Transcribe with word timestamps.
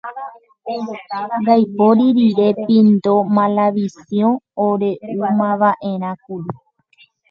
Ndaipóri 1.41 2.05
rire 2.17 2.47
Pindo 2.65 3.13
Malavisiõ 3.35 4.29
ore'úmava'erãkuri. 4.67 6.49